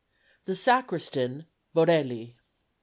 [0.45, 1.45] The Sacristan
[1.75, 2.35] BORELLI.